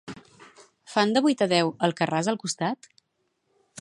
Fan 0.93 1.13
de 1.17 1.23
vuit 1.27 1.43
a 1.47 1.49
deu 1.53 1.69
"Alcarràs" 1.89 2.31
al 2.33 2.41
costat? 2.45 2.91